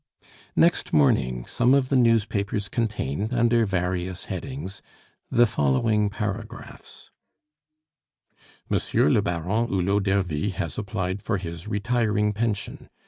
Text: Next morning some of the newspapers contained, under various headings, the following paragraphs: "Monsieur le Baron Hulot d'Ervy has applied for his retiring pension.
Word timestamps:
Next 0.55 0.91
morning 0.93 1.45
some 1.45 1.75
of 1.75 1.89
the 1.89 1.95
newspapers 1.95 2.69
contained, 2.69 3.31
under 3.31 3.67
various 3.67 4.25
headings, 4.25 4.81
the 5.29 5.45
following 5.45 6.09
paragraphs: 6.09 7.11
"Monsieur 8.67 9.11
le 9.11 9.21
Baron 9.21 9.67
Hulot 9.67 10.01
d'Ervy 10.01 10.49
has 10.53 10.79
applied 10.79 11.21
for 11.21 11.37
his 11.37 11.67
retiring 11.67 12.33
pension. 12.33 12.89